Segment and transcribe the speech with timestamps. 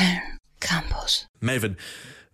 [0.00, 0.20] Köln
[0.60, 1.28] Campus.
[1.40, 1.76] Melvin,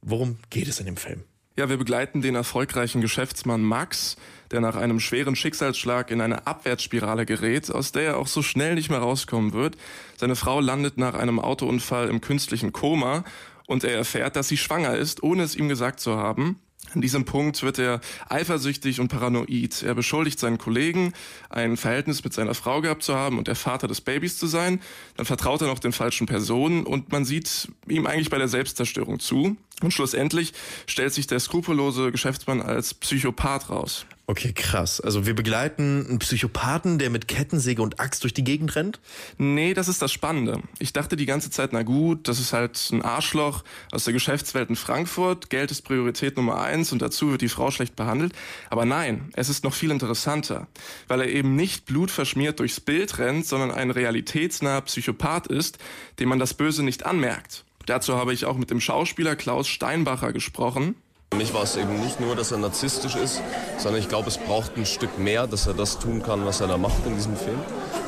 [0.01, 1.25] worum geht es in dem Film?
[1.57, 4.17] Ja, wir begleiten den erfolgreichen Geschäftsmann Max,
[4.53, 8.75] der nach einem schweren Schicksalsschlag in eine Abwärtsspirale gerät, aus der er auch so schnell
[8.75, 9.77] nicht mehr rauskommen wird.
[10.17, 13.25] Seine Frau landet nach einem Autounfall im künstlichen Koma
[13.67, 16.61] und er erfährt, dass sie schwanger ist, ohne es ihm gesagt zu haben.
[16.97, 18.01] An diesem Punkt wird er
[18.31, 19.83] eifersüchtig und paranoid.
[19.83, 21.13] Er beschuldigt seinen Kollegen,
[21.51, 24.81] ein Verhältnis mit seiner Frau gehabt zu haben und der Vater des Babys zu sein.
[25.19, 29.21] Dann vertraut er noch den falschen Personen und man sieht ihm eigentlich bei der Selbstzerstörung
[29.21, 29.59] zu.
[29.83, 30.55] Und schlussendlich
[30.87, 34.07] stellt sich der skrupellose Geschäftsmann als Psychopath raus.
[34.29, 35.01] Okay, krass.
[35.01, 38.99] Also wir begleiten einen Psychopathen, der mit Kettensäge und Axt durch die Gegend rennt?
[39.39, 40.63] Nee, das ist das Spannende.
[40.81, 43.63] Ich dachte die ganze Zeit, na gut, das ist halt ein Arschloch
[43.93, 45.49] aus der Geschäftswelt in Frankfurt.
[45.49, 48.33] Geld ist Priorität Nummer eins und dazu wird die Frau schlecht behandelt.
[48.69, 50.67] Aber nein, es ist noch viel interessanter,
[51.07, 55.79] weil er eben nicht blutverschmiert durchs Bild rennt, sondern ein realitätsnaher Psychopath ist,
[56.19, 57.67] dem man das Böse nicht anmerkt.
[57.87, 60.97] Dazu habe ich auch mit dem Schauspieler Klaus Steinbacher gesprochen.
[61.33, 63.41] Für mich war es eben nicht nur, dass er narzisstisch ist,
[63.79, 66.67] sondern ich glaube, es braucht ein Stück mehr, dass er das tun kann, was er
[66.67, 67.59] da macht in diesem Film.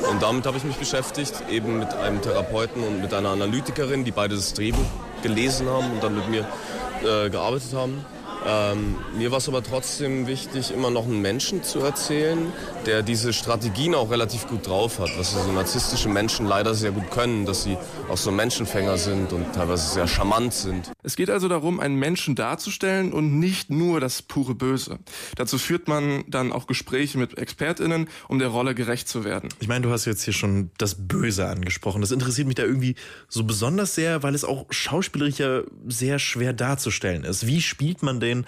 [0.09, 4.11] Und damit habe ich mich beschäftigt, eben mit einem Therapeuten und mit einer Analytikerin, die
[4.11, 4.85] beide das Drehbuch
[5.21, 6.47] gelesen haben und dann mit mir
[7.03, 8.05] äh, gearbeitet haben.
[8.45, 12.51] Ähm, mir war es aber trotzdem wichtig, immer noch einen Menschen zu erzählen,
[12.85, 17.11] der diese Strategien auch relativ gut drauf hat, was so narzisstische Menschen leider sehr gut
[17.11, 17.77] können, dass sie
[18.09, 20.91] auch so Menschenfänger sind und teilweise sehr charmant sind.
[21.03, 24.99] Es geht also darum, einen Menschen darzustellen und nicht nur das pure Böse.
[25.35, 29.49] Dazu führt man dann auch Gespräche mit ExpertInnen, um der Rolle gerecht zu werden.
[29.59, 32.01] Ich meine, du hast jetzt hier schon das Böse angesprochen.
[32.01, 32.95] Das interessiert mich da irgendwie
[33.27, 37.45] so besonders sehr, weil es auch schauspielerisch ja sehr schwer darzustellen ist.
[37.47, 38.45] Wie spielt man den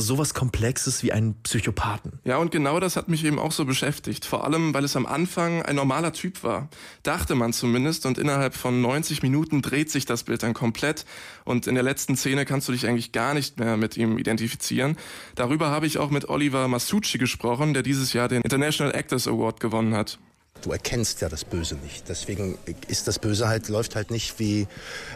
[0.00, 2.20] sowas Komplexes wie einen Psychopathen.
[2.24, 4.24] Ja, und genau das hat mich eben auch so beschäftigt.
[4.24, 6.68] Vor allem, weil es am Anfang ein normaler Typ war.
[7.02, 8.06] Dachte man zumindest.
[8.06, 11.04] Und innerhalb von 90 Minuten dreht sich das Bild dann komplett.
[11.44, 14.96] Und in der letzten Szene kannst du dich eigentlich gar nicht mehr mit ihm identifizieren.
[15.34, 19.60] Darüber habe ich auch mit Oliver Masucci gesprochen, der dieses Jahr den International Actors Award
[19.60, 20.18] gewonnen hat.
[20.62, 22.08] Du erkennst ja das Böse nicht.
[22.08, 22.58] Deswegen
[22.88, 24.66] ist das Böse halt, läuft halt nicht wie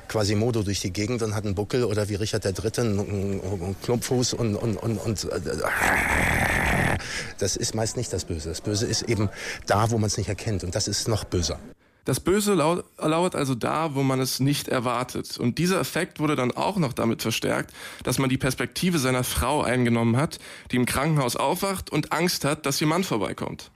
[0.09, 2.81] Quasimodo durch die Gegend und hat einen Buckel oder wie Richard III.
[2.81, 5.29] einen, Klumpfuß und, und, und, und
[7.39, 8.51] das ist meist nicht das Böse.
[8.51, 9.31] Das Böse ist eben
[9.67, 11.59] da, wo man es nicht erkennt und das ist noch böser.
[12.05, 15.39] Das Böse lauert also da, wo man es nicht erwartet.
[15.39, 17.73] Und dieser Effekt wurde dann auch noch damit verstärkt,
[18.03, 20.41] dass man die Perspektive seiner Frau eingenommen hat,
[20.73, 23.71] die im Krankenhaus aufwacht und Angst hat, dass ihr Mann vorbeikommt.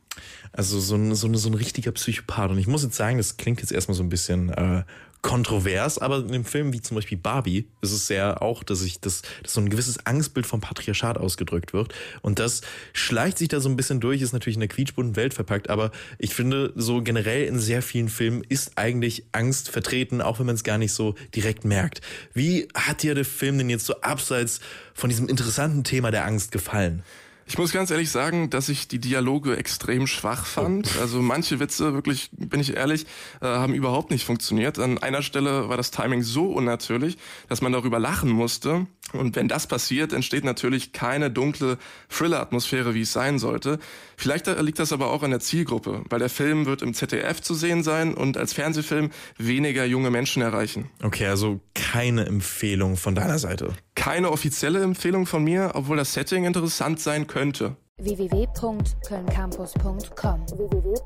[0.53, 2.51] Also so ein, so, ein, so ein richtiger Psychopath.
[2.51, 4.85] Und ich muss jetzt sagen, das klingt jetzt erstmal so ein bisschen äh,
[5.27, 9.01] kontrovers, aber in einem Film wie zum Beispiel Barbie ist es sehr auch, dass ich
[9.01, 11.93] das, dass so ein gewisses Angstbild vom Patriarchat ausgedrückt wird.
[12.23, 12.61] Und das
[12.93, 15.91] schleicht sich da so ein bisschen durch, ist natürlich in der quietschbunten Welt verpackt, aber
[16.19, 20.55] ich finde, so generell in sehr vielen Filmen ist eigentlich Angst vertreten, auch wenn man
[20.55, 22.03] es gar nicht so direkt merkt.
[22.33, 24.61] Wie hat dir der Film denn jetzt so abseits
[24.95, 27.03] von diesem interessanten Thema der Angst gefallen?
[27.49, 30.91] Ich muss ganz ehrlich sagen, dass ich die Dialoge extrem schwach fand.
[30.97, 31.01] Oh.
[31.01, 33.07] Also manche Witze, wirklich, bin ich ehrlich,
[33.41, 34.81] äh, haben überhaupt nicht funktioniert.
[34.81, 37.19] An einer Stelle war das Timing so unnatürlich,
[37.49, 38.89] dass man darüber lachen musste.
[39.13, 43.79] Und wenn das passiert, entsteht natürlich keine dunkle Thriller-Atmosphäre, wie es sein sollte.
[44.17, 47.55] Vielleicht liegt das aber auch an der Zielgruppe, weil der Film wird im ZDF zu
[47.55, 50.91] sehen sein und als Fernsehfilm weniger junge Menschen erreichen.
[51.01, 53.73] Okay, also keine Empfehlung von deiner Seite.
[54.07, 57.75] Keine offizielle Empfehlung von mir, obwohl das Setting interessant sein könnte.
[57.99, 60.97] www.kölncampus.com www